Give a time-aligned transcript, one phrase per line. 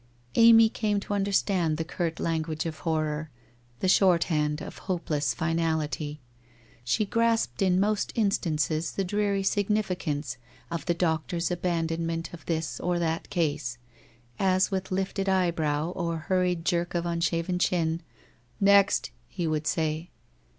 [0.33, 3.29] Amy came to understand the curt language of horror,
[3.81, 6.19] the shorthand of hopeless finality.
[6.83, 10.37] She grasped in most instances the dreary significance
[10.71, 13.77] of the doctor's abandon ment of this or that case—
[14.55, 18.01] as with lifted eyebrow or hurried jerk of unshaven chin—
[18.59, 20.09] 'Next!'— he would say.